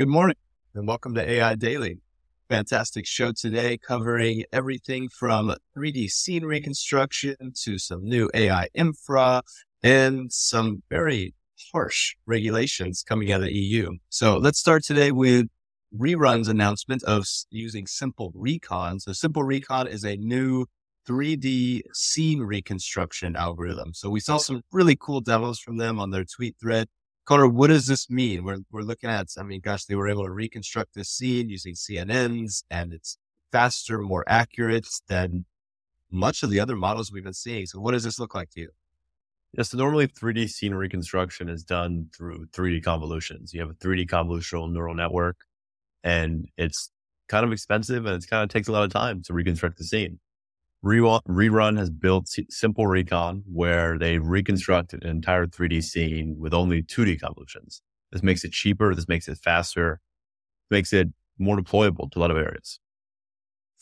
Good 0.00 0.08
morning 0.08 0.36
and 0.74 0.88
welcome 0.88 1.14
to 1.16 1.30
AI 1.30 1.56
Daily. 1.56 1.98
Fantastic 2.48 3.06
show 3.06 3.32
today 3.32 3.76
covering 3.76 4.44
everything 4.50 5.10
from 5.10 5.54
3D 5.76 6.10
scene 6.10 6.46
reconstruction 6.46 7.36
to 7.64 7.76
some 7.76 8.02
new 8.02 8.30
AI 8.32 8.68
infra 8.72 9.42
and 9.82 10.32
some 10.32 10.82
very 10.88 11.34
harsh 11.70 12.14
regulations 12.24 13.04
coming 13.06 13.30
out 13.30 13.42
of 13.42 13.48
the 13.48 13.52
EU. 13.52 13.90
So 14.08 14.38
let's 14.38 14.58
start 14.58 14.84
today 14.84 15.12
with 15.12 15.48
Rerun's 15.94 16.48
announcement 16.48 17.02
of 17.02 17.26
using 17.50 17.84
SimpleRecon. 17.84 19.02
So 19.02 19.10
SimpleRecon 19.10 19.86
is 19.86 20.06
a 20.06 20.16
new 20.16 20.64
3D 21.06 21.82
scene 21.92 22.40
reconstruction 22.40 23.36
algorithm. 23.36 23.92
So 23.92 24.08
we 24.08 24.20
saw 24.20 24.38
some 24.38 24.62
really 24.72 24.96
cool 24.98 25.20
demos 25.20 25.58
from 25.58 25.76
them 25.76 26.00
on 26.00 26.08
their 26.08 26.24
tweet 26.24 26.56
thread. 26.58 26.88
Conner, 27.30 27.46
what 27.46 27.68
does 27.68 27.86
this 27.86 28.10
mean? 28.10 28.42
We're, 28.42 28.58
we're 28.72 28.82
looking 28.82 29.08
at, 29.08 29.28
I 29.38 29.44
mean, 29.44 29.60
gosh, 29.60 29.84
they 29.84 29.94
were 29.94 30.08
able 30.08 30.24
to 30.24 30.32
reconstruct 30.32 30.96
this 30.96 31.08
scene 31.08 31.48
using 31.48 31.74
CNNs 31.74 32.64
and 32.72 32.92
it's 32.92 33.18
faster, 33.52 34.00
more 34.00 34.24
accurate 34.26 34.88
than 35.06 35.44
much 36.10 36.42
of 36.42 36.50
the 36.50 36.58
other 36.58 36.74
models 36.74 37.12
we've 37.12 37.22
been 37.22 37.32
seeing. 37.32 37.66
So 37.66 37.78
what 37.78 37.92
does 37.92 38.02
this 38.02 38.18
look 38.18 38.34
like 38.34 38.50
to 38.50 38.62
you? 38.62 38.70
Yeah, 39.52 39.62
so 39.62 39.78
normally 39.78 40.08
3D 40.08 40.50
scene 40.50 40.74
reconstruction 40.74 41.48
is 41.48 41.62
done 41.62 42.08
through 42.16 42.46
3D 42.46 42.82
convolutions. 42.82 43.54
You 43.54 43.60
have 43.60 43.70
a 43.70 43.74
3D 43.74 44.08
convolutional 44.08 44.68
neural 44.68 44.96
network 44.96 45.36
and 46.02 46.48
it's 46.56 46.90
kind 47.28 47.46
of 47.46 47.52
expensive 47.52 48.06
and 48.06 48.20
it 48.20 48.28
kind 48.28 48.42
of 48.42 48.48
takes 48.48 48.66
a 48.66 48.72
lot 48.72 48.82
of 48.82 48.90
time 48.90 49.22
to 49.26 49.32
reconstruct 49.32 49.78
the 49.78 49.84
scene. 49.84 50.18
Rerun 50.84 51.78
has 51.78 51.90
built 51.90 52.26
SimpleRecon 52.26 53.42
where 53.46 53.98
they 53.98 54.18
reconstruct 54.18 54.92
an 54.94 55.06
entire 55.06 55.46
3D 55.46 55.82
scene 55.82 56.36
with 56.38 56.54
only 56.54 56.82
2D 56.82 57.20
convolutions. 57.20 57.82
This 58.12 58.22
makes 58.22 58.44
it 58.44 58.52
cheaper. 58.52 58.94
This 58.94 59.08
makes 59.08 59.28
it 59.28 59.38
faster, 59.38 60.00
makes 60.70 60.92
it 60.92 61.08
more 61.38 61.56
deployable 61.56 62.10
to 62.12 62.18
a 62.18 62.20
lot 62.20 62.30
of 62.30 62.36
areas. 62.36 62.80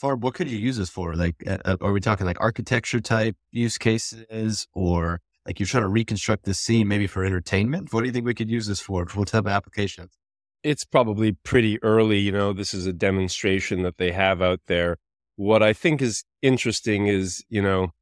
Farb, 0.01 0.21
what 0.21 0.35
could 0.35 0.49
you 0.49 0.59
use 0.59 0.77
this 0.77 0.91
for? 0.91 1.15
Like, 1.15 1.37
uh, 1.47 1.59
uh, 1.65 1.77
are 1.81 1.93
we 1.93 2.01
talking 2.01 2.27
like 2.27 2.41
architecture 2.41 3.01
type 3.01 3.37
use 3.51 3.79
cases 3.79 4.69
or 4.73 5.21
like 5.45 5.59
you're 5.59 5.67
trying 5.67 5.83
to 5.83 5.89
reconstruct 5.89 6.45
the 6.45 6.55
scene 6.55 6.87
maybe 6.87 7.07
for 7.07 7.25
entertainment? 7.25 7.93
What 7.93 8.01
do 8.01 8.07
you 8.07 8.13
think 8.13 8.25
we 8.25 8.35
could 8.35 8.51
use 8.51 8.67
this 8.67 8.81
for? 8.81 9.07
What 9.15 9.29
type 9.29 9.41
of 9.41 9.49
applications? 9.49 10.17
It's 10.63 10.85
probably 10.85 11.33
pretty 11.33 11.83
early. 11.83 12.19
You 12.19 12.33
know, 12.33 12.53
this 12.53 12.75
is 12.75 12.87
a 12.87 12.93
demonstration 12.93 13.83
that 13.83 13.99
they 13.99 14.13
have 14.13 14.41
out 14.41 14.61
there 14.67 14.99
what 15.39 15.63
I 15.63 15.73
think 15.73 16.03
is 16.03 16.25
interesting 16.43 17.07
is, 17.07 17.45
you 17.49 17.63
know, 17.63 17.93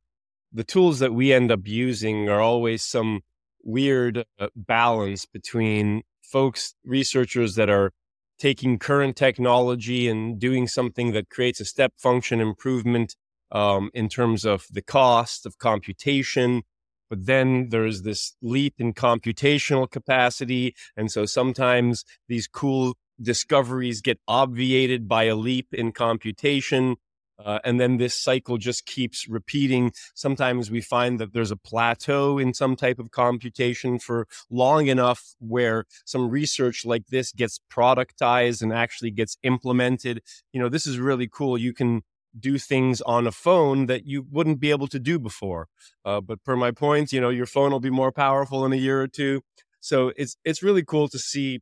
the 0.50 0.64
tools 0.64 1.00
that 1.00 1.12
we 1.12 1.34
end 1.34 1.52
up 1.52 1.68
using 1.68 2.30
are 2.30 2.40
always 2.40 2.82
some 2.82 3.20
weird 3.62 4.24
uh, 4.40 4.48
balance 4.56 5.26
between 5.26 6.00
folks, 6.22 6.74
researchers 6.82 7.54
that 7.56 7.68
are 7.68 7.92
taking 8.38 8.78
current 8.78 9.16
technology 9.16 10.08
and 10.08 10.38
doing 10.40 10.66
something 10.66 11.12
that 11.12 11.28
creates 11.28 11.60
a 11.60 11.66
step 11.66 11.92
function 11.98 12.40
improvement 12.40 13.16
um, 13.52 13.90
in 13.92 14.08
terms 14.08 14.46
of 14.46 14.64
the 14.70 14.82
cost 14.82 15.44
of 15.44 15.58
computation. 15.58 16.62
But 17.10 17.26
then 17.26 17.68
there's 17.68 18.00
this 18.00 18.34
leap 18.40 18.76
in 18.78 18.94
computational 18.94 19.90
capacity. 19.90 20.74
And 20.96 21.12
so 21.12 21.26
sometimes 21.26 22.02
these 22.28 22.48
cool 22.48 22.94
discoveries 23.20 24.00
get 24.00 24.20
obviated 24.26 25.06
by 25.06 25.24
a 25.24 25.36
leap 25.36 25.74
in 25.74 25.92
computation. 25.92 26.96
Uh, 27.44 27.58
and 27.64 27.78
then 27.78 27.98
this 27.98 28.18
cycle 28.18 28.56
just 28.56 28.86
keeps 28.86 29.28
repeating. 29.28 29.92
Sometimes 30.14 30.70
we 30.70 30.80
find 30.80 31.20
that 31.20 31.32
there's 31.32 31.50
a 31.50 31.56
plateau 31.56 32.38
in 32.38 32.54
some 32.54 32.76
type 32.76 32.98
of 32.98 33.10
computation 33.10 33.98
for 33.98 34.26
long 34.50 34.86
enough 34.86 35.34
where 35.38 35.84
some 36.04 36.30
research 36.30 36.84
like 36.84 37.06
this 37.08 37.32
gets 37.32 37.60
productized 37.70 38.62
and 38.62 38.72
actually 38.72 39.10
gets 39.10 39.36
implemented. 39.42 40.22
You 40.52 40.60
know, 40.60 40.68
this 40.68 40.86
is 40.86 40.98
really 40.98 41.28
cool. 41.28 41.58
You 41.58 41.74
can 41.74 42.02
do 42.38 42.58
things 42.58 43.00
on 43.02 43.26
a 43.26 43.32
phone 43.32 43.86
that 43.86 44.06
you 44.06 44.26
wouldn't 44.30 44.60
be 44.60 44.70
able 44.70 44.88
to 44.88 44.98
do 44.98 45.18
before. 45.18 45.68
Uh, 46.04 46.20
but 46.20 46.42
per 46.44 46.56
my 46.56 46.70
point, 46.70 47.12
you 47.12 47.20
know, 47.20 47.30
your 47.30 47.46
phone 47.46 47.70
will 47.70 47.80
be 47.80 47.90
more 47.90 48.12
powerful 48.12 48.64
in 48.64 48.72
a 48.72 48.76
year 48.76 49.00
or 49.00 49.08
two. 49.08 49.42
So 49.80 50.12
it's 50.16 50.36
it's 50.44 50.62
really 50.62 50.84
cool 50.84 51.08
to 51.08 51.18
see 51.18 51.60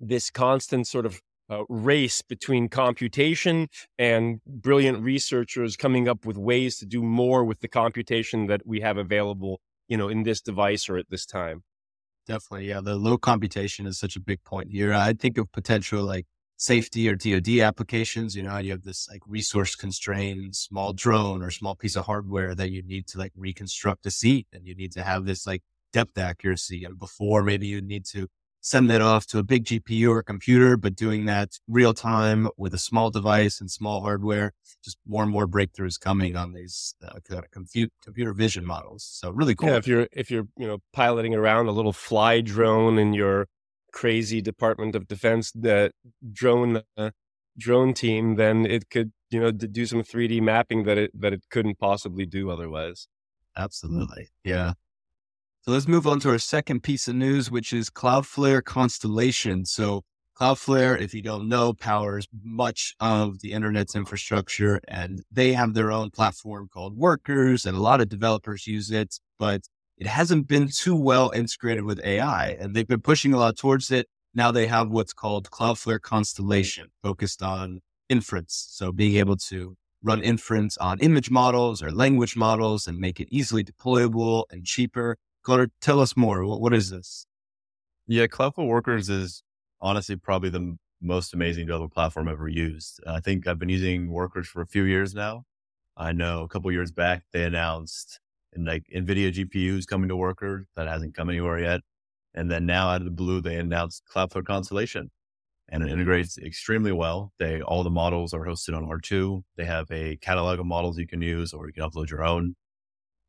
this 0.00 0.30
constant 0.30 0.86
sort 0.86 1.06
of 1.06 1.20
uh, 1.50 1.62
race 1.68 2.22
between 2.22 2.68
computation 2.68 3.68
and 3.98 4.40
brilliant 4.46 5.02
researchers 5.02 5.76
coming 5.76 6.08
up 6.08 6.24
with 6.24 6.36
ways 6.36 6.78
to 6.78 6.86
do 6.86 7.02
more 7.02 7.44
with 7.44 7.60
the 7.60 7.68
computation 7.68 8.46
that 8.46 8.66
we 8.66 8.80
have 8.80 8.96
available, 8.96 9.60
you 9.88 9.96
know, 9.96 10.08
in 10.08 10.22
this 10.22 10.40
device 10.40 10.88
or 10.88 10.96
at 10.96 11.10
this 11.10 11.26
time. 11.26 11.62
Definitely. 12.26 12.68
Yeah. 12.68 12.80
The 12.80 12.96
low 12.96 13.18
computation 13.18 13.86
is 13.86 13.98
such 13.98 14.16
a 14.16 14.20
big 14.20 14.42
point 14.44 14.70
here. 14.70 14.94
I 14.94 15.12
think 15.12 15.36
of 15.36 15.52
potential 15.52 16.02
like 16.02 16.26
safety 16.56 17.08
or 17.08 17.16
DoD 17.16 17.60
applications. 17.60 18.34
You 18.34 18.44
know, 18.44 18.56
you 18.58 18.70
have 18.70 18.82
this 18.82 19.06
like 19.10 19.20
resource 19.26 19.76
constrained 19.76 20.56
small 20.56 20.94
drone 20.94 21.42
or 21.42 21.50
small 21.50 21.74
piece 21.74 21.96
of 21.96 22.06
hardware 22.06 22.54
that 22.54 22.70
you 22.70 22.82
need 22.82 23.06
to 23.08 23.18
like 23.18 23.32
reconstruct 23.36 24.06
a 24.06 24.10
seat 24.10 24.46
and 24.52 24.66
you 24.66 24.74
need 24.74 24.92
to 24.92 25.02
have 25.02 25.26
this 25.26 25.46
like 25.46 25.62
depth 25.92 26.16
accuracy. 26.16 26.84
And 26.84 26.98
before 26.98 27.42
maybe 27.42 27.66
you 27.66 27.82
need 27.82 28.06
to 28.06 28.28
send 28.64 28.88
that 28.88 29.02
off 29.02 29.26
to 29.26 29.38
a 29.38 29.42
big 29.42 29.64
GPU 29.64 30.08
or 30.08 30.22
computer, 30.22 30.78
but 30.78 30.96
doing 30.96 31.26
that 31.26 31.58
real 31.68 31.92
time 31.92 32.48
with 32.56 32.72
a 32.72 32.78
small 32.78 33.10
device 33.10 33.60
and 33.60 33.70
small 33.70 34.00
hardware, 34.00 34.54
just 34.82 34.96
more 35.06 35.22
and 35.22 35.30
more 35.30 35.46
breakthroughs 35.46 36.00
coming 36.00 36.34
on 36.34 36.54
these 36.54 36.94
uh, 37.06 37.20
kind 37.28 37.44
of 37.44 37.50
compute, 37.50 37.92
computer 38.02 38.32
vision 38.32 38.64
models. 38.64 39.04
So 39.04 39.30
really 39.30 39.54
cool. 39.54 39.68
Yeah, 39.68 39.76
if 39.76 39.86
you're 39.86 40.08
if 40.12 40.30
you're 40.30 40.48
you 40.56 40.66
know 40.66 40.78
piloting 40.94 41.34
around 41.34 41.66
a 41.66 41.72
little 41.72 41.92
fly 41.92 42.40
drone 42.40 42.98
in 42.98 43.12
your 43.12 43.48
crazy 43.92 44.40
Department 44.40 44.96
of 44.96 45.06
Defense 45.06 45.52
the 45.52 45.90
drone 46.32 46.80
uh, 46.96 47.10
drone 47.58 47.92
team, 47.92 48.36
then 48.36 48.64
it 48.64 48.88
could 48.88 49.12
you 49.28 49.40
know 49.40 49.50
do 49.50 49.84
some 49.84 50.02
3D 50.02 50.40
mapping 50.40 50.84
that 50.84 50.96
it 50.96 51.10
that 51.20 51.34
it 51.34 51.42
couldn't 51.50 51.78
possibly 51.78 52.24
do 52.24 52.50
otherwise. 52.50 53.08
Absolutely, 53.58 54.30
yeah. 54.42 54.72
So 55.66 55.72
let's 55.72 55.88
move 55.88 56.06
on 56.06 56.20
to 56.20 56.28
our 56.28 56.38
second 56.38 56.82
piece 56.82 57.08
of 57.08 57.14
news, 57.14 57.50
which 57.50 57.72
is 57.72 57.88
Cloudflare 57.88 58.62
Constellation. 58.62 59.64
So 59.64 60.02
Cloudflare, 60.38 61.00
if 61.00 61.14
you 61.14 61.22
don't 61.22 61.48
know, 61.48 61.72
powers 61.72 62.28
much 62.42 62.94
of 63.00 63.40
the 63.40 63.52
internet's 63.52 63.96
infrastructure 63.96 64.78
and 64.88 65.22
they 65.32 65.54
have 65.54 65.72
their 65.72 65.90
own 65.90 66.10
platform 66.10 66.68
called 66.70 66.98
Workers 66.98 67.64
and 67.64 67.74
a 67.74 67.80
lot 67.80 68.02
of 68.02 68.10
developers 68.10 68.66
use 68.66 68.90
it, 68.90 69.18
but 69.38 69.62
it 69.96 70.06
hasn't 70.06 70.48
been 70.48 70.68
too 70.68 70.94
well 70.94 71.30
integrated 71.30 71.84
with 71.84 71.98
AI 72.04 72.48
and 72.60 72.76
they've 72.76 72.86
been 72.86 73.00
pushing 73.00 73.32
a 73.32 73.38
lot 73.38 73.56
towards 73.56 73.90
it. 73.90 74.06
Now 74.34 74.50
they 74.50 74.66
have 74.66 74.90
what's 74.90 75.14
called 75.14 75.50
Cloudflare 75.50 75.98
Constellation 75.98 76.88
focused 77.02 77.42
on 77.42 77.80
inference. 78.10 78.66
So 78.68 78.92
being 78.92 79.16
able 79.16 79.38
to 79.48 79.78
run 80.02 80.20
inference 80.20 80.76
on 80.76 81.00
image 81.00 81.30
models 81.30 81.82
or 81.82 81.90
language 81.90 82.36
models 82.36 82.86
and 82.86 82.98
make 82.98 83.18
it 83.18 83.28
easily 83.30 83.64
deployable 83.64 84.44
and 84.50 84.66
cheaper. 84.66 85.16
Conner, 85.44 85.70
tell 85.80 86.00
us 86.00 86.16
more. 86.16 86.44
What, 86.44 86.60
what 86.60 86.74
is 86.74 86.90
this? 86.90 87.26
Yeah, 88.06 88.26
Cloudflare 88.26 88.66
Workers 88.66 89.08
is 89.08 89.42
honestly 89.80 90.16
probably 90.16 90.50
the 90.50 90.76
most 91.00 91.34
amazing 91.34 91.66
developer 91.66 91.92
platform 91.92 92.28
ever 92.28 92.48
used. 92.48 93.00
I 93.06 93.20
think 93.20 93.46
I've 93.46 93.58
been 93.58 93.68
using 93.68 94.10
Workers 94.10 94.48
for 94.48 94.62
a 94.62 94.66
few 94.66 94.84
years 94.84 95.14
now. 95.14 95.44
I 95.96 96.12
know 96.12 96.42
a 96.42 96.48
couple 96.48 96.72
years 96.72 96.90
back 96.90 97.22
they 97.32 97.44
announced 97.44 98.18
and 98.52 98.66
like 98.66 98.84
NVIDIA 98.94 99.32
GPUs 99.32 99.86
coming 99.86 100.08
to 100.08 100.16
Workers. 100.16 100.66
That 100.76 100.88
hasn't 100.88 101.14
come 101.14 101.28
anywhere 101.28 101.58
yet. 101.60 101.80
And 102.34 102.50
then 102.50 102.66
now 102.66 102.88
out 102.88 103.00
of 103.00 103.04
the 103.04 103.10
blue, 103.10 103.40
they 103.40 103.56
announced 103.56 104.02
Cloudflare 104.12 104.44
Constellation 104.44 105.10
and 105.68 105.82
it 105.82 105.90
integrates 105.90 106.38
extremely 106.38 106.92
well. 106.92 107.32
They, 107.38 107.60
all 107.60 107.82
the 107.82 107.90
models 107.90 108.34
are 108.34 108.44
hosted 108.44 108.76
on 108.76 108.86
R2. 108.86 109.42
They 109.56 109.64
have 109.64 109.90
a 109.90 110.16
catalog 110.16 110.58
of 110.58 110.66
models 110.66 110.98
you 110.98 111.06
can 111.06 111.22
use 111.22 111.52
or 111.52 111.66
you 111.66 111.72
can 111.72 111.82
upload 111.82 112.10
your 112.10 112.24
own. 112.24 112.56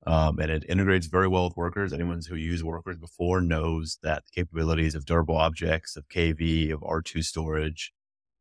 Um, 0.05 0.39
and 0.39 0.51
it 0.51 0.65
integrates 0.69 1.07
very 1.07 1.27
well 1.27 1.45
with 1.45 1.57
workers. 1.57 1.93
Anyone 1.93 2.21
who 2.27 2.35
used 2.35 2.63
workers 2.63 2.97
before 2.97 3.41
knows 3.41 3.99
that 4.03 4.23
the 4.25 4.41
capabilities 4.41 4.95
of 4.95 5.05
durable 5.05 5.37
objects, 5.37 5.95
of 5.95 6.07
KV, 6.09 6.71
of 6.73 6.81
R2 6.81 7.23
storage, 7.23 7.91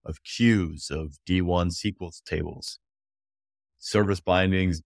of 0.04 0.22
queues, 0.24 0.90
of 0.90 1.16
D1 1.28 1.72
SQL 1.72 2.12
tables, 2.24 2.80
service 3.78 4.20
bindings. 4.20 4.82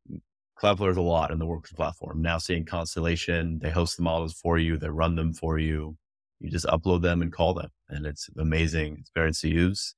Cloudflare 0.63 0.91
is 0.91 0.97
a 0.97 1.03
lot 1.03 1.31
in 1.31 1.39
the 1.39 1.47
workers 1.47 1.73
platform. 1.73 2.23
Now 2.23 2.39
seeing 2.39 2.65
Constellation, 2.65 3.61
they 3.61 3.71
host 3.71 3.97
the 3.97 4.03
models 4.03 4.35
for 4.35 4.59
you, 4.59 4.77
they 4.77 4.89
run 4.91 5.17
them 5.17 5.33
for 5.33 5.59
you. 5.59 5.97
You 6.41 6.51
just 6.51 6.67
upload 6.67 7.03
them 7.03 7.23
and 7.23 7.33
call 7.33 7.55
them, 7.55 7.71
and 7.89 8.07
it's 8.07 8.29
amazing. 8.39 8.99
experience 9.01 9.41
to 9.43 9.49
use. 9.49 9.95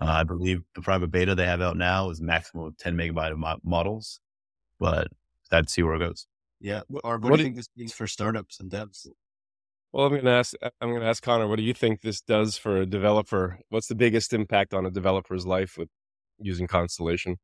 Uh, 0.00 0.06
I 0.06 0.24
believe 0.24 0.62
the 0.74 0.82
private 0.82 1.10
beta 1.10 1.34
they 1.34 1.46
have 1.46 1.60
out 1.62 1.76
now 1.76 2.10
is 2.10 2.20
maximum 2.20 2.66
of 2.66 2.78
10 2.78 2.96
megabyte 2.96 3.32
of 3.32 3.38
mo- 3.38 3.60
models, 3.64 4.20
but 4.78 5.08
I'd 5.52 5.70
see 5.70 5.82
where 5.82 5.94
it 5.94 6.00
goes. 6.00 6.26
Yeah. 6.60 6.82
Or 7.04 7.18
what, 7.18 7.30
what 7.30 7.36
do 7.36 7.42
you 7.42 7.44
think 7.44 7.56
this 7.56 7.68
means 7.76 7.92
for 7.92 8.06
startups 8.06 8.60
and 8.60 8.70
devs? 8.70 9.06
Well, 9.92 10.06
I'm 10.06 10.12
going 10.12 10.24
to 10.24 10.30
ask. 10.30 10.54
I'm 10.80 10.90
going 10.90 11.00
to 11.00 11.08
ask 11.08 11.22
Conner. 11.22 11.48
What 11.48 11.56
do 11.56 11.64
you 11.64 11.74
think 11.74 12.00
this 12.00 12.20
does 12.20 12.56
for 12.56 12.76
a 12.82 12.86
developer? 12.86 13.58
What's 13.70 13.88
the 13.88 13.96
biggest 13.96 14.32
impact 14.32 14.72
on 14.72 14.86
a 14.86 14.90
developer's 14.90 15.46
life 15.46 15.76
with 15.76 15.88
using 16.38 16.68
Constellation? 16.68 17.38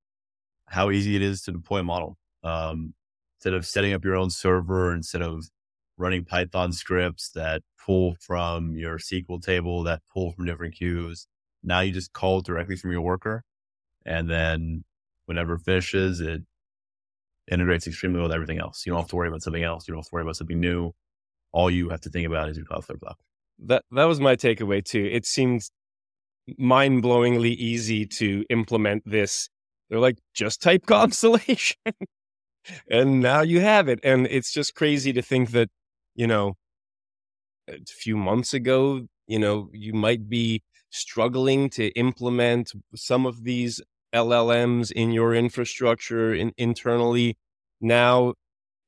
How 0.68 0.90
easy 0.90 1.16
it 1.16 1.22
is 1.22 1.42
to 1.42 1.52
deploy 1.52 1.80
a 1.80 1.84
model. 1.84 2.18
Um, 2.44 2.94
instead 3.38 3.54
of 3.54 3.66
setting 3.66 3.92
up 3.92 4.04
your 4.04 4.14
own 4.14 4.30
server, 4.30 4.94
instead 4.94 5.22
of 5.22 5.48
running 5.98 6.24
Python 6.24 6.72
scripts 6.72 7.30
that 7.30 7.62
pull 7.84 8.16
from 8.20 8.76
your 8.76 8.98
SQL 8.98 9.42
table, 9.42 9.82
that 9.84 10.02
pull 10.12 10.32
from 10.32 10.44
different 10.46 10.74
queues. 10.74 11.26
Now 11.62 11.80
you 11.80 11.92
just 11.92 12.12
call 12.12 12.42
directly 12.42 12.76
from 12.76 12.92
your 12.92 13.00
worker. 13.00 13.42
And 14.04 14.30
then 14.30 14.84
whenever 15.24 15.54
it 15.54 15.62
finishes, 15.62 16.20
it 16.20 16.42
integrates 17.50 17.86
extremely 17.86 18.18
well 18.18 18.28
with 18.28 18.34
everything 18.34 18.58
else. 18.58 18.84
You 18.84 18.92
don't 18.92 19.00
have 19.00 19.10
to 19.10 19.16
worry 19.16 19.28
about 19.28 19.42
something 19.42 19.62
else. 19.62 19.86
You 19.86 19.92
don't 19.92 20.00
have 20.00 20.08
to 20.08 20.14
worry 20.14 20.22
about 20.22 20.36
something 20.36 20.60
new. 20.60 20.92
All 21.52 21.70
you 21.70 21.88
have 21.90 22.00
to 22.02 22.10
think 22.10 22.26
about 22.26 22.48
is 22.48 22.56
your 22.56 22.66
Cloudflare 22.66 22.98
block. 22.98 23.18
That 23.58 23.84
that 23.92 24.04
was 24.04 24.20
my 24.20 24.36
takeaway 24.36 24.84
too. 24.84 25.08
It 25.10 25.24
seems 25.24 25.70
mind 26.58 27.02
blowingly 27.02 27.54
easy 27.54 28.06
to 28.06 28.44
implement 28.50 29.02
this. 29.06 29.48
They're 29.88 29.98
like, 29.98 30.18
just 30.34 30.62
type 30.62 30.86
Constellation. 30.86 31.76
and 32.90 33.20
now 33.20 33.42
you 33.42 33.60
have 33.60 33.88
it. 33.88 34.00
And 34.02 34.26
it's 34.26 34.52
just 34.52 34.74
crazy 34.74 35.12
to 35.12 35.22
think 35.22 35.50
that, 35.52 35.68
you 36.14 36.26
know, 36.26 36.54
a 37.68 37.78
few 37.86 38.16
months 38.16 38.54
ago, 38.54 39.06
you 39.26 39.38
know, 39.38 39.70
you 39.72 39.92
might 39.92 40.28
be 40.28 40.62
struggling 40.90 41.68
to 41.70 41.88
implement 41.90 42.72
some 42.94 43.26
of 43.26 43.44
these 43.44 43.80
LLMs 44.16 44.90
in 44.92 45.12
your 45.12 45.34
infrastructure 45.34 46.34
in, 46.34 46.52
internally. 46.56 47.36
Now 47.80 48.34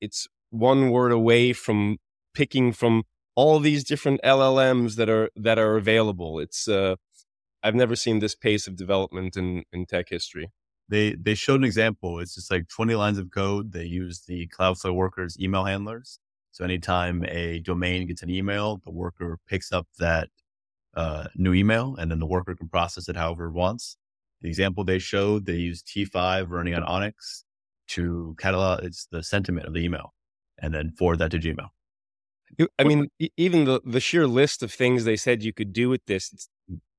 it's 0.01 0.27
one 0.51 0.91
word 0.91 1.13
away 1.13 1.53
from 1.53 1.99
picking 2.35 2.73
from 2.73 3.03
all 3.35 3.61
these 3.61 3.85
different 3.85 4.21
LLMs 4.25 4.97
that 4.97 5.09
are 5.09 5.31
that 5.37 5.59
are 5.59 5.77
available. 5.77 6.41
It's 6.41 6.67
uh, 6.69 6.97
I've 7.63 7.75
never 7.75 7.97
seen 7.97 8.19
this 8.21 8.35
pace 8.35 8.67
of 8.67 8.77
development 8.77 9.37
in, 9.37 9.65
in 9.73 9.87
tech 9.87 10.07
history. 10.09 10.51
They 10.89 11.15
they 11.15 11.35
showed 11.35 11.61
an 11.61 11.65
example. 11.65 12.21
It's 12.21 12.35
just 12.35 12.51
like 12.51 12.69
20 12.69 12.95
lines 12.95 13.19
of 13.19 13.31
code. 13.31 13.73
They 13.73 13.85
use 13.85 14.23
the 14.27 14.49
Cloudflare 14.49 14.95
workers 14.95 15.37
email 15.39 15.65
handlers. 15.65 16.19
So 16.53 16.65
anytime 16.65 17.25
a 17.29 17.61
domain 17.61 18.07
gets 18.09 18.23
an 18.23 18.31
email, 18.31 18.81
the 18.85 18.91
worker 18.91 19.39
picks 19.49 19.71
up 19.73 19.87
that 19.99 20.29
uh, 20.95 21.29
new 21.37 21.55
email 21.55 21.95
and 21.97 22.11
then 22.11 22.19
the 22.19 22.27
worker 22.27 22.55
can 22.57 22.69
process 22.69 23.09
it 23.09 23.17
however 23.17 23.47
it 23.47 23.53
wants. 23.53 23.97
The 24.43 24.49
example 24.49 24.85
they 24.85 24.99
showed, 24.99 25.47
they 25.47 25.55
used 25.55 25.87
T5 25.87 26.47
running 26.49 26.75
on 26.75 26.83
ONNX 26.83 27.45
to 27.89 28.37
catalog 28.39 28.85
it's 28.85 29.09
the 29.11 29.23
sentiment 29.23 29.67
of 29.67 29.75
the 29.75 29.81
email 29.81 30.13
and 30.61 30.75
then 30.75 30.93
forward 30.93 31.19
that 31.19 31.31
to 31.31 31.39
Gmail. 31.39 31.69
I 32.79 32.85
mean, 32.85 33.09
even 33.37 33.65
the, 33.65 33.81
the 33.85 34.01
sheer 34.01 34.27
list 34.27 34.63
of 34.63 34.73
things 34.73 35.05
they 35.05 35.17
said 35.17 35.43
you 35.43 35.53
could 35.53 35.73
do 35.73 35.89
with 35.89 36.05
this, 36.07 36.49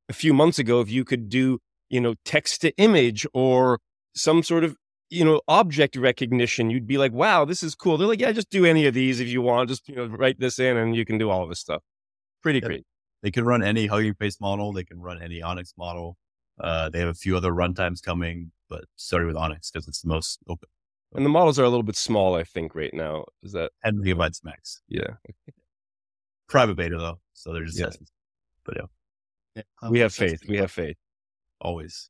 a 0.07 0.13
few 0.13 0.33
months 0.33 0.59
ago, 0.59 0.79
if 0.79 0.89
you 0.89 1.03
could 1.03 1.29
do, 1.29 1.59
you 1.89 1.99
know, 1.99 2.15
text 2.23 2.61
to 2.61 2.75
image 2.77 3.25
or 3.33 3.79
some 4.15 4.43
sort 4.43 4.63
of, 4.63 4.75
you 5.09 5.25
know, 5.25 5.41
object 5.47 5.95
recognition, 5.95 6.69
you'd 6.69 6.87
be 6.87 6.97
like, 6.97 7.11
wow, 7.11 7.45
this 7.45 7.63
is 7.63 7.73
cool. 7.73 7.97
They're 7.97 8.07
like, 8.07 8.21
yeah, 8.21 8.31
just 8.31 8.49
do 8.49 8.65
any 8.65 8.85
of 8.85 8.93
these 8.93 9.19
if 9.19 9.27
you 9.27 9.41
want. 9.41 9.69
Just, 9.69 9.87
you 9.89 9.95
know, 9.95 10.05
write 10.05 10.39
this 10.39 10.59
in 10.59 10.77
and 10.77 10.95
you 10.95 11.03
can 11.03 11.17
do 11.17 11.29
all 11.29 11.43
of 11.43 11.49
this 11.49 11.59
stuff. 11.59 11.81
Pretty 12.43 12.61
great. 12.61 12.85
They 13.23 13.31
can 13.31 13.43
run 13.43 13.63
any 13.63 13.87
Hugging 13.87 14.13
Face 14.13 14.39
model. 14.39 14.71
They 14.71 14.83
can 14.83 15.01
run 15.01 15.21
any 15.21 15.41
ONNX 15.41 15.73
model. 15.77 16.15
Uh, 16.59 16.89
they 16.89 16.99
have 16.99 17.09
a 17.09 17.13
few 17.13 17.37
other 17.37 17.51
runtimes 17.51 18.01
coming, 18.01 18.51
but 18.69 18.85
starting 18.95 19.27
with 19.27 19.35
ONNX 19.35 19.71
because 19.71 19.87
it's 19.87 20.01
the 20.01 20.09
most 20.09 20.39
open. 20.47 20.69
And 21.15 21.25
the 21.25 21.29
models 21.29 21.57
are 21.57 21.63
a 21.63 21.69
little 21.69 21.83
bit 21.83 21.95
small, 21.95 22.35
I 22.35 22.43
think, 22.43 22.75
right 22.75 22.93
now. 22.93 23.25
Is 23.41 23.53
that 23.53 23.71
10 23.83 24.03
gigabytes 24.03 24.43
max? 24.43 24.81
Yeah. 24.87 25.15
Private 26.47 26.75
beta 26.75 26.97
though, 26.97 27.19
so 27.33 27.53
they're 27.53 27.65
just 27.65 27.79
yeah. 27.79 27.85
testing. 27.85 28.07
But 28.63 28.77
yeah. 28.77 28.85
yeah 29.55 29.89
we 29.89 29.99
have 29.99 30.13
faith. 30.13 30.41
We 30.47 30.57
have 30.57 30.71
faith. 30.71 30.97
Always. 31.61 32.09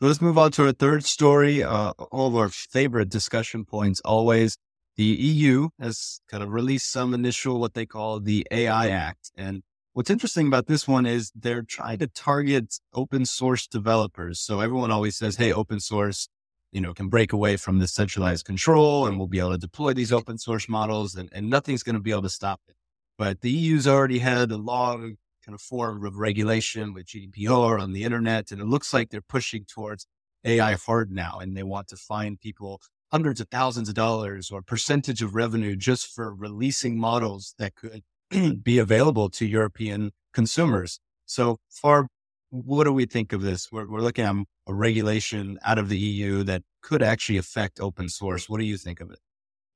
So 0.00 0.06
let's 0.06 0.20
move 0.20 0.38
on 0.38 0.52
to 0.52 0.66
our 0.66 0.72
third 0.72 1.04
story. 1.04 1.62
Uh, 1.62 1.90
all 2.12 2.28
of 2.28 2.36
our 2.36 2.48
favorite 2.48 3.08
discussion 3.08 3.64
points 3.64 4.00
always. 4.04 4.56
The 4.96 5.04
EU 5.04 5.68
has 5.80 6.20
kind 6.28 6.42
of 6.42 6.50
released 6.50 6.90
some 6.90 7.14
initial 7.14 7.60
what 7.60 7.74
they 7.74 7.86
call 7.86 8.20
the 8.20 8.46
AI 8.50 8.88
Act, 8.88 9.30
and 9.36 9.62
What's 9.98 10.10
interesting 10.10 10.46
about 10.46 10.68
this 10.68 10.86
one 10.86 11.06
is 11.06 11.32
they're 11.34 11.62
trying 11.62 11.98
to 11.98 12.06
target 12.06 12.78
open 12.94 13.26
source 13.26 13.66
developers. 13.66 14.38
So 14.38 14.60
everyone 14.60 14.92
always 14.92 15.16
says, 15.16 15.34
Hey, 15.34 15.52
open 15.52 15.80
source, 15.80 16.28
you 16.70 16.80
know, 16.80 16.94
can 16.94 17.08
break 17.08 17.32
away 17.32 17.56
from 17.56 17.80
the 17.80 17.88
centralized 17.88 18.46
control 18.46 19.08
and 19.08 19.18
we'll 19.18 19.26
be 19.26 19.40
able 19.40 19.50
to 19.50 19.58
deploy 19.58 19.94
these 19.94 20.12
open 20.12 20.38
source 20.38 20.68
models 20.68 21.16
and, 21.16 21.28
and 21.32 21.50
nothing's 21.50 21.82
going 21.82 21.96
to 21.96 22.00
be 22.00 22.12
able 22.12 22.22
to 22.22 22.28
stop 22.28 22.60
it. 22.68 22.76
But 23.18 23.40
the 23.40 23.50
EU's 23.50 23.88
already 23.88 24.20
had 24.20 24.52
a 24.52 24.56
long 24.56 25.16
kind 25.44 25.54
of 25.56 25.60
form 25.60 26.06
of 26.06 26.14
regulation 26.14 26.94
with 26.94 27.06
GDPR 27.06 27.80
on 27.80 27.92
the 27.92 28.04
internet. 28.04 28.52
And 28.52 28.60
it 28.60 28.68
looks 28.68 28.94
like 28.94 29.10
they're 29.10 29.20
pushing 29.20 29.64
towards 29.64 30.06
AI 30.44 30.74
hard 30.74 31.10
now. 31.10 31.40
And 31.40 31.56
they 31.56 31.64
want 31.64 31.88
to 31.88 31.96
find 31.96 32.38
people 32.38 32.80
hundreds 33.10 33.40
of 33.40 33.48
thousands 33.48 33.88
of 33.88 33.96
dollars 33.96 34.52
or 34.52 34.62
percentage 34.62 35.22
of 35.22 35.34
revenue 35.34 35.74
just 35.74 36.06
for 36.06 36.32
releasing 36.32 37.00
models 37.00 37.56
that 37.58 37.74
could 37.74 38.02
be 38.62 38.78
available 38.78 39.28
to 39.30 39.46
European 39.46 40.12
consumers. 40.32 41.00
So 41.26 41.58
far, 41.68 42.08
what 42.50 42.84
do 42.84 42.92
we 42.92 43.06
think 43.06 43.32
of 43.32 43.42
this? 43.42 43.70
We're, 43.70 43.88
we're 43.88 44.00
looking 44.00 44.24
at 44.24 44.34
a 44.66 44.74
regulation 44.74 45.58
out 45.64 45.78
of 45.78 45.88
the 45.88 45.98
EU 45.98 46.42
that 46.44 46.62
could 46.82 47.02
actually 47.02 47.38
affect 47.38 47.80
open 47.80 48.08
source. 48.08 48.48
What 48.48 48.60
do 48.60 48.66
you 48.66 48.76
think 48.76 49.00
of 49.00 49.10
it? 49.10 49.18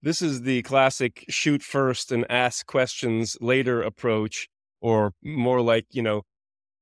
This 0.03 0.21
is 0.21 0.43
the 0.43 0.63
classic 0.63 1.25
shoot 1.29 1.63
first 1.63 2.11
and 2.11 2.29
ask 2.31 2.67
questions 2.67 3.37
later 3.41 3.83
approach, 3.83 4.49
or 4.81 5.13
more 5.23 5.61
like, 5.61 5.87
you 5.91 6.03
know, 6.03 6.23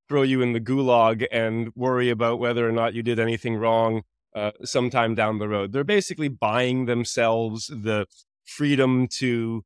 throw 0.09 0.23
you 0.23 0.41
in 0.41 0.53
the 0.53 0.61
gulag 0.61 1.27
and 1.31 1.71
worry 1.77 2.11
about 2.11 2.39
whether 2.39 2.67
or 2.69 2.73
not 2.73 2.95
you 2.95 3.03
did 3.03 3.19
anything 3.19 3.57
wrong 3.57 4.03
uh, 4.35 4.53
sometime 4.65 5.15
down 5.15 5.39
the 5.39 5.49
road. 5.49 5.73
They're 5.73 5.85
basically 5.85 6.29
buying 6.29 6.87
themselves 6.87 7.67
the 7.67 8.07
freedom 8.45 9.07
to 9.19 9.63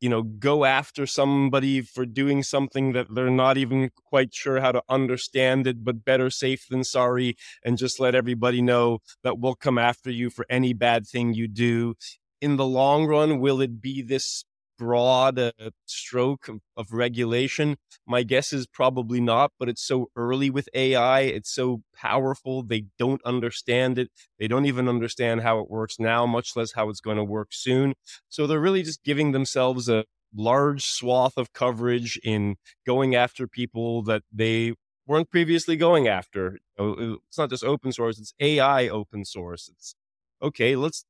you 0.00 0.08
know, 0.08 0.22
go 0.22 0.64
after 0.64 1.06
somebody 1.06 1.80
for 1.82 2.06
doing 2.06 2.42
something 2.42 2.92
that 2.92 3.14
they're 3.14 3.30
not 3.30 3.56
even 3.56 3.90
quite 4.04 4.34
sure 4.34 4.60
how 4.60 4.72
to 4.72 4.82
understand 4.88 5.66
it, 5.66 5.84
but 5.84 6.04
better 6.04 6.30
safe 6.30 6.66
than 6.68 6.84
sorry. 6.84 7.36
And 7.64 7.78
just 7.78 8.00
let 8.00 8.14
everybody 8.14 8.62
know 8.62 9.00
that 9.22 9.38
we'll 9.38 9.54
come 9.54 9.78
after 9.78 10.10
you 10.10 10.30
for 10.30 10.46
any 10.48 10.72
bad 10.72 11.06
thing 11.06 11.34
you 11.34 11.48
do. 11.48 11.94
In 12.40 12.56
the 12.56 12.66
long 12.66 13.06
run, 13.06 13.38
will 13.38 13.60
it 13.60 13.80
be 13.82 14.00
this 14.00 14.44
broad 14.80 15.38
uh, 15.38 15.52
stroke 15.84 16.48
of, 16.48 16.60
of, 16.74 16.92
regulation? 16.92 17.76
My 18.06 18.22
guess 18.22 18.50
is 18.52 18.66
probably 18.66 19.20
not, 19.20 19.52
but 19.58 19.68
it's 19.68 19.86
so 19.86 20.10
early 20.16 20.48
with 20.48 20.70
AI. 20.72 21.20
It's 21.20 21.54
so 21.54 21.82
powerful. 21.94 22.62
They 22.62 22.86
don't 22.98 23.20
understand 23.24 23.98
it. 23.98 24.08
They 24.38 24.48
don't 24.48 24.64
even 24.64 24.88
understand 24.88 25.42
how 25.42 25.58
it 25.58 25.70
works 25.70 25.96
now, 25.98 26.24
much 26.24 26.56
less 26.56 26.72
how 26.72 26.88
it's 26.88 27.02
going 27.02 27.18
to 27.18 27.24
work 27.24 27.48
soon. 27.50 27.94
So 28.30 28.46
they're 28.46 28.58
really 28.58 28.82
just 28.82 29.04
giving 29.04 29.32
themselves 29.32 29.88
a 29.90 30.04
large 30.34 30.86
swath 30.86 31.36
of 31.36 31.52
coverage 31.52 32.18
in 32.24 32.56
going 32.86 33.14
after 33.14 33.46
people 33.46 34.02
that 34.04 34.22
they 34.32 34.74
weren't 35.06 35.30
previously 35.30 35.76
going 35.76 36.08
after. 36.08 36.58
It's 36.78 37.38
not 37.38 37.50
just 37.50 37.64
open 37.64 37.92
source, 37.92 38.18
it's 38.18 38.32
AI 38.40 38.88
open 38.88 39.26
source. 39.26 39.68
It's 39.68 39.94
okay, 40.42 40.74
let's 40.74 41.04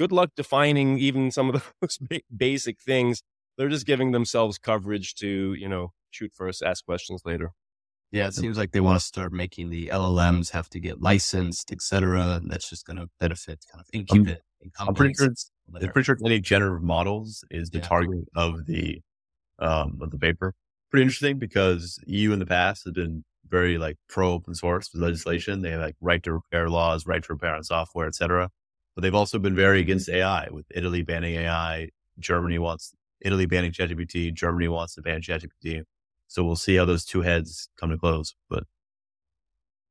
good 0.00 0.12
luck 0.12 0.30
defining 0.34 0.98
even 0.98 1.30
some 1.30 1.50
of 1.50 1.72
those 1.82 1.98
basic 2.34 2.80
things. 2.80 3.22
They're 3.58 3.68
just 3.68 3.84
giving 3.84 4.12
themselves 4.12 4.56
coverage 4.56 5.14
to, 5.16 5.52
you 5.52 5.68
know, 5.68 5.92
shoot 6.10 6.32
first, 6.34 6.62
ask 6.62 6.86
questions 6.86 7.20
later. 7.26 7.52
Yeah, 8.10 8.26
it 8.26 8.34
seems 8.34 8.56
like 8.56 8.72
they 8.72 8.80
want 8.80 8.98
to 8.98 9.04
start 9.04 9.32
making 9.32 9.68
the 9.68 9.88
LLMs 9.88 10.50
have 10.50 10.68
to 10.70 10.80
get 10.80 11.00
licensed, 11.00 11.70
et 11.70 11.82
cetera. 11.82 12.40
That's 12.42 12.68
just 12.68 12.86
going 12.86 12.96
to 12.96 13.08
benefit 13.20 13.64
kind 13.70 13.80
of 13.80 13.86
incubate. 13.92 14.38
I'm, 14.80 14.88
I'm 14.88 14.94
pretty 14.94 15.14
sure 15.14 15.26
it's, 15.26 15.50
I'm 15.72 15.92
pretty 15.92 16.06
sure 16.06 16.18
any 16.24 16.40
generative 16.40 16.82
models 16.82 17.44
is 17.50 17.70
the 17.70 17.78
yeah. 17.78 17.84
target 17.84 18.24
of 18.34 18.66
the 18.66 19.00
um, 19.60 19.98
of 20.00 20.10
the 20.10 20.18
paper. 20.18 20.54
Pretty 20.90 21.02
interesting 21.02 21.38
because 21.38 22.00
EU 22.06 22.32
in 22.32 22.40
the 22.40 22.46
past 22.46 22.82
has 22.84 22.94
been 22.94 23.22
very 23.48 23.78
like 23.78 23.96
pro 24.08 24.32
open 24.32 24.54
source 24.54 24.90
legislation. 24.94 25.62
They 25.62 25.70
have 25.70 25.80
like 25.80 25.96
right 26.00 26.22
to 26.24 26.32
repair 26.32 26.68
laws, 26.68 27.06
right 27.06 27.22
to 27.22 27.32
repair 27.32 27.54
on 27.54 27.62
software, 27.62 28.08
et 28.08 28.14
cetera 28.16 28.50
but 28.94 29.02
they've 29.02 29.14
also 29.14 29.38
been 29.38 29.54
very 29.54 29.80
against 29.80 30.08
AI 30.08 30.48
with 30.50 30.66
Italy 30.70 31.02
banning 31.02 31.34
AI. 31.34 31.88
Germany 32.18 32.58
wants 32.58 32.94
Italy 33.20 33.46
banning 33.46 33.72
ChatGPT. 33.72 34.32
Germany 34.32 34.68
wants 34.68 34.94
to 34.94 35.02
ban 35.02 35.20
ChatGPT. 35.20 35.84
So 36.28 36.44
we'll 36.44 36.56
see 36.56 36.76
how 36.76 36.84
those 36.84 37.04
two 37.04 37.22
heads 37.22 37.68
come 37.78 37.90
to 37.90 37.98
close. 37.98 38.34
But 38.48 38.64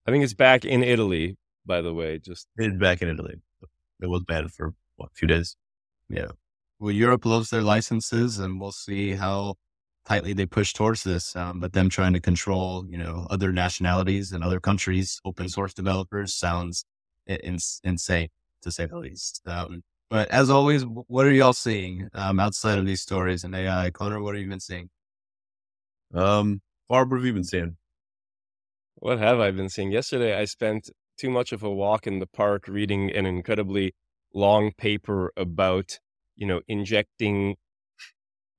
I 0.05 0.11
think 0.11 0.23
it's 0.23 0.33
back 0.33 0.65
in 0.65 0.83
Italy, 0.83 1.37
by 1.65 1.81
the 1.81 1.93
way. 1.93 2.17
Just 2.17 2.47
it's 2.57 2.77
back 2.77 3.01
in 3.01 3.09
Italy. 3.09 3.35
It 4.01 4.07
was 4.07 4.23
banned 4.23 4.51
for 4.53 4.73
what, 4.95 5.09
a 5.11 5.15
few 5.15 5.27
days. 5.27 5.55
Yeah. 6.09 6.31
Well, 6.79 6.91
Europe 6.91 7.25
loves 7.25 7.49
their 7.49 7.61
licenses, 7.61 8.39
and 8.39 8.59
we'll 8.59 8.71
see 8.71 9.13
how 9.13 9.55
tightly 10.05 10.31
they 10.31 10.45
push 10.45 10.73
towards 10.73 11.03
this. 11.03 11.35
Um, 11.35 11.59
but 11.59 11.73
them 11.73 11.89
trying 11.89 12.13
to 12.13 12.21
control, 12.21 12.85
you 12.87 12.97
know, 12.97 13.27
other 13.29 13.51
nationalities 13.51 14.31
and 14.31 14.43
other 14.43 14.61
countries, 14.61 15.19
open 15.25 15.49
source 15.49 15.73
developers 15.73 16.33
sounds 16.33 16.85
in- 17.27 17.59
insane 17.83 18.29
to 18.61 18.71
say 18.71 18.85
the 18.85 18.97
least. 18.97 19.41
Um, 19.45 19.83
but 20.09 20.29
as 20.29 20.49
always, 20.49 20.83
what 20.83 21.25
are 21.25 21.31
y'all 21.31 21.53
seeing 21.53 22.09
um, 22.13 22.39
outside 22.39 22.79
of 22.79 22.85
these 22.85 23.01
stories 23.01 23.43
and 23.43 23.55
AI? 23.55 23.91
Conner, 23.91 24.21
what 24.21 24.35
have 24.35 24.43
you 24.43 24.49
been 24.49 24.59
seeing? 24.59 24.89
Um, 26.13 26.61
Farb, 26.89 27.09
what 27.11 27.17
have 27.17 27.25
you 27.25 27.33
been 27.33 27.43
seeing? 27.43 27.77
What 28.95 29.19
have 29.19 29.39
I 29.39 29.51
been 29.51 29.69
seeing? 29.69 29.91
Yesterday, 29.91 30.37
I 30.37 30.45
spent 30.45 30.89
too 31.17 31.29
much 31.29 31.51
of 31.51 31.63
a 31.63 31.69
walk 31.69 32.07
in 32.07 32.19
the 32.19 32.27
park 32.27 32.67
reading 32.67 33.11
an 33.11 33.25
incredibly 33.25 33.93
long 34.33 34.71
paper 34.77 35.31
about, 35.37 35.99
you 36.35 36.47
know, 36.47 36.61
injecting 36.67 37.55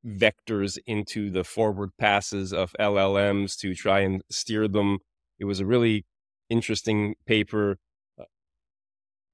vectors 0.07 0.79
into 0.87 1.31
the 1.31 1.45
forward 1.45 1.91
passes 1.99 2.53
of 2.53 2.75
LLMs 2.79 3.59
to 3.59 3.75
try 3.75 4.01
and 4.01 4.23
steer 4.31 4.69
them. 4.69 4.99
It 5.39 5.45
was 5.45 5.61
a 5.61 5.67
really 5.67 6.05
interesting 6.49 7.15
paper. 7.27 7.77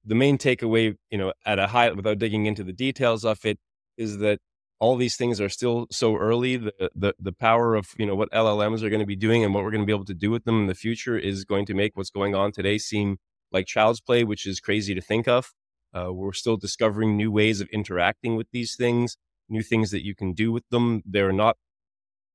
The 0.07 0.15
main 0.15 0.37
takeaway, 0.37 0.95
you 1.11 1.17
know, 1.17 1.33
at 1.45 1.59
a 1.59 1.67
high, 1.67 1.91
without 1.91 2.17
digging 2.17 2.45
into 2.45 2.63
the 2.63 2.73
details 2.73 3.25
of 3.25 3.45
it, 3.45 3.59
is 3.97 4.17
that 4.19 4.39
all 4.79 4.95
these 4.95 5.15
things 5.17 5.41
are 5.41 5.49
still 5.49 5.87
so 5.91 6.15
early. 6.15 6.57
The, 6.57 6.89
the 6.95 7.13
the 7.19 7.33
power 7.33 7.75
of 7.75 7.87
you 7.97 8.05
know 8.05 8.15
what 8.15 8.31
LLMs 8.31 8.83
are 8.83 8.89
going 8.89 9.01
to 9.01 9.05
be 9.05 9.15
doing 9.15 9.43
and 9.43 9.53
what 9.53 9.63
we're 9.63 9.71
going 9.71 9.81
to 9.81 9.87
be 9.87 9.93
able 9.93 10.05
to 10.05 10.13
do 10.13 10.31
with 10.31 10.45
them 10.45 10.61
in 10.61 10.67
the 10.67 10.75
future 10.75 11.17
is 11.17 11.45
going 11.45 11.65
to 11.67 11.73
make 11.73 11.95
what's 11.95 12.09
going 12.09 12.35
on 12.35 12.51
today 12.51 12.77
seem 12.77 13.17
like 13.51 13.65
child's 13.65 14.01
play, 14.01 14.23
which 14.23 14.45
is 14.45 14.59
crazy 14.59 14.93
to 14.95 15.01
think 15.01 15.27
of. 15.27 15.53
Uh, 15.93 16.13
we're 16.13 16.33
still 16.33 16.57
discovering 16.57 17.15
new 17.15 17.31
ways 17.31 17.61
of 17.61 17.67
interacting 17.69 18.35
with 18.35 18.47
these 18.51 18.75
things, 18.75 19.17
new 19.49 19.63
things 19.63 19.91
that 19.91 20.05
you 20.05 20.15
can 20.15 20.33
do 20.33 20.51
with 20.51 20.67
them. 20.69 21.01
They're 21.05 21.31
not 21.31 21.57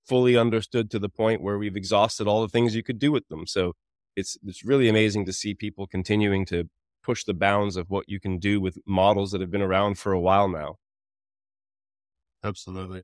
fully 0.07 0.37
understood 0.37 0.91
to 0.91 0.99
the 0.99 1.09
point 1.09 1.43
where 1.43 1.59
we've 1.59 1.77
exhausted 1.77 2.27
all 2.27 2.43
the 2.43 2.49
things 2.49 2.75
you 2.75 2.83
could 2.83 2.99
do 2.99 3.13
with 3.13 3.29
them. 3.29 3.47
So 3.47 3.75
it's 4.17 4.37
it's 4.45 4.65
really 4.65 4.89
amazing 4.89 5.27
to 5.27 5.33
see 5.33 5.55
people 5.55 5.87
continuing 5.87 6.45
to 6.47 6.69
push 7.03 7.25
the 7.25 7.35
bounds 7.35 7.77
of 7.77 7.91
what 7.91 8.09
you 8.09 8.21
can 8.21 8.39
do 8.39 8.61
with 8.61 8.79
models 8.87 9.33
that 9.33 9.41
have 9.41 9.51
been 9.51 9.63
around 9.63 9.99
for 9.99 10.13
a 10.13 10.21
while 10.21 10.49
now. 10.49 10.77
Absolutely. 12.45 13.03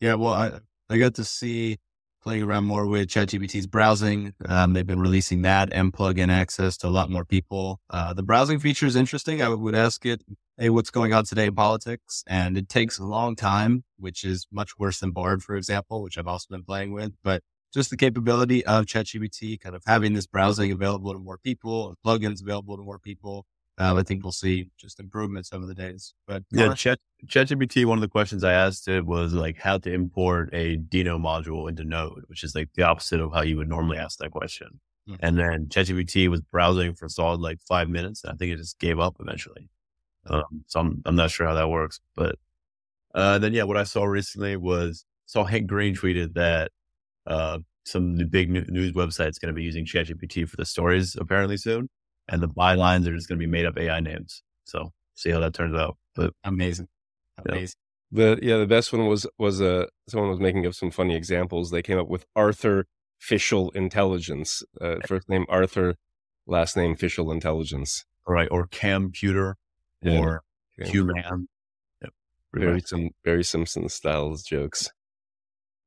Yeah. 0.00 0.14
Well, 0.14 0.32
I, 0.32 0.60
I 0.88 0.98
got 0.98 1.14
to 1.14 1.24
see 1.24 1.78
playing 2.22 2.42
around 2.42 2.64
more 2.64 2.86
with 2.86 3.08
ChatGPT's 3.08 3.66
browsing. 3.66 4.32
Um, 4.46 4.72
they've 4.72 4.86
been 4.86 5.00
releasing 5.00 5.42
that 5.42 5.70
and 5.72 5.92
plug 5.92 6.18
in 6.18 6.30
access 6.30 6.76
to 6.78 6.86
a 6.86 6.88
lot 6.88 7.10
more 7.10 7.24
people. 7.24 7.80
Uh, 7.90 8.14
the 8.14 8.22
browsing 8.22 8.58
feature 8.58 8.86
is 8.86 8.96
interesting. 8.96 9.42
I 9.42 9.50
would 9.50 9.74
ask 9.74 10.04
it, 10.06 10.22
Hey, 10.56 10.70
what's 10.70 10.90
going 10.90 11.12
on 11.12 11.24
today 11.24 11.46
in 11.46 11.54
politics? 11.54 12.22
And 12.26 12.56
it 12.56 12.68
takes 12.68 12.98
a 12.98 13.04
long 13.04 13.34
time, 13.36 13.84
which 13.98 14.24
is 14.24 14.46
much 14.52 14.78
worse 14.78 15.00
than 15.00 15.10
Bard, 15.10 15.42
for 15.42 15.56
example, 15.56 16.02
which 16.02 16.16
I've 16.16 16.28
also 16.28 16.46
been 16.48 16.62
playing 16.62 16.92
with, 16.92 17.12
but 17.22 17.42
just 17.74 17.90
the 17.90 17.96
capability 17.96 18.64
of 18.66 18.86
ChatGPT 18.86 19.60
kind 19.60 19.74
of 19.74 19.82
having 19.86 20.14
this 20.14 20.26
browsing 20.26 20.72
available 20.72 21.12
to 21.12 21.18
more 21.18 21.38
people 21.38 21.88
and 21.88 21.96
plugins 22.04 22.40
available 22.40 22.76
to 22.76 22.82
more 22.82 22.98
people 22.98 23.46
um, 23.76 23.96
I 23.96 24.02
think 24.02 24.22
we'll 24.22 24.32
see 24.32 24.70
just 24.76 25.00
improvements 25.00 25.52
over 25.52 25.66
the 25.66 25.74
days. 25.74 26.14
But 26.26 26.44
yeah, 26.52 26.74
Chat 26.74 27.00
ChatGPT. 27.26 27.84
One 27.84 27.98
of 27.98 28.02
the 28.02 28.08
questions 28.08 28.44
I 28.44 28.52
asked 28.52 28.86
it 28.86 29.04
was 29.04 29.32
like 29.32 29.58
how 29.58 29.78
to 29.78 29.92
import 29.92 30.50
a 30.52 30.76
Deno 30.76 31.20
module 31.20 31.68
into 31.68 31.82
Node, 31.82 32.22
which 32.28 32.44
is 32.44 32.54
like 32.54 32.68
the 32.74 32.84
opposite 32.84 33.20
of 33.20 33.32
how 33.32 33.42
you 33.42 33.56
would 33.56 33.68
normally 33.68 33.98
ask 33.98 34.18
that 34.18 34.30
question. 34.30 34.80
Mm-hmm. 35.08 35.26
And 35.26 35.38
then 35.38 35.66
ChatGPT 35.66 36.28
was 36.28 36.40
browsing 36.40 36.94
for 36.94 37.08
solid 37.08 37.40
like 37.40 37.60
five 37.62 37.88
minutes. 37.88 38.22
And 38.22 38.32
I 38.32 38.36
think 38.36 38.52
it 38.52 38.58
just 38.58 38.78
gave 38.78 39.00
up 39.00 39.16
eventually. 39.18 39.68
Um, 40.26 40.64
so 40.66 40.80
I'm 40.80 41.02
I'm 41.04 41.16
not 41.16 41.32
sure 41.32 41.46
how 41.46 41.54
that 41.54 41.68
works. 41.68 42.00
But 42.14 42.36
uh, 43.12 43.38
then 43.38 43.54
yeah, 43.54 43.64
what 43.64 43.76
I 43.76 43.84
saw 43.84 44.04
recently 44.04 44.56
was 44.56 45.04
saw 45.26 45.42
Hank 45.42 45.66
Green 45.66 45.96
tweeted 45.96 46.34
that 46.34 46.70
uh, 47.26 47.58
some 47.84 48.16
big 48.30 48.50
news 48.50 48.92
websites 48.92 49.40
going 49.40 49.48
to 49.48 49.52
be 49.52 49.62
using 49.62 49.84
ChatGPT 49.84 50.48
for 50.48 50.56
the 50.56 50.64
stories 50.64 51.16
apparently 51.18 51.56
soon 51.56 51.88
and 52.28 52.42
the 52.42 52.48
bylines 52.48 53.06
are 53.06 53.14
just 53.14 53.28
going 53.28 53.38
to 53.38 53.46
be 53.46 53.50
made 53.50 53.66
up 53.66 53.78
AI 53.78 54.00
names. 54.00 54.42
So 54.64 54.92
see 55.14 55.30
how 55.30 55.40
that 55.40 55.54
turns 55.54 55.76
out. 55.76 55.96
But 56.14 56.32
amazing, 56.44 56.88
amazing. 57.44 57.76
Yeah. 58.12 58.36
The 58.36 58.38
yeah, 58.42 58.56
the 58.58 58.66
best 58.66 58.92
one 58.92 59.06
was 59.06 59.26
was 59.38 59.60
uh 59.60 59.86
someone 60.08 60.30
was 60.30 60.38
making 60.38 60.66
up 60.66 60.74
some 60.74 60.90
funny 60.90 61.16
examples. 61.16 61.70
They 61.70 61.82
came 61.82 61.98
up 61.98 62.08
with 62.08 62.24
Arthur 62.36 62.86
Fischl 63.20 63.74
Intelligence. 63.74 64.62
Uh, 64.80 64.96
first 65.06 65.28
name 65.28 65.46
Arthur, 65.48 65.96
last 66.46 66.76
name 66.76 66.94
Fischl 66.94 67.32
Intelligence. 67.32 68.04
All 68.26 68.34
right, 68.34 68.48
or 68.50 68.68
Computer, 68.68 69.56
yeah. 70.00 70.20
or 70.20 70.42
Human. 70.78 71.48
Yep. 72.02 72.12
Very 72.54 72.80
some 72.80 73.10
very 73.24 73.42
Simpson 73.42 73.88
styles 73.88 74.44
jokes. 74.44 74.90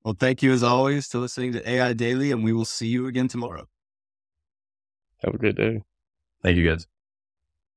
Well, 0.07 0.15
thank 0.17 0.41
you 0.41 0.53
as 0.53 0.63
always 0.63 1.09
to 1.09 1.17
listening 1.19 1.51
to 1.51 1.69
AI 1.69 1.91
Daily, 1.91 2.31
and 2.31 2.41
we 2.41 2.53
will 2.53 2.63
see 2.63 2.87
you 2.87 3.07
again 3.07 3.27
tomorrow. 3.27 3.67
Have 5.17 5.33
a 5.35 5.37
great 5.37 5.55
day. 5.55 5.83
Thank 6.43 6.57
you 6.57 6.67
guys. 6.69 6.87